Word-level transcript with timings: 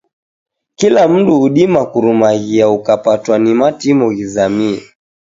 Kila 0.75 1.07
mundu 1.07 1.41
udima 1.41 1.85
kurumaghia 1.91 2.65
ukapatwa 2.77 3.35
ni 3.43 3.51
matimo 3.59 4.05
ghizamie 4.15 4.79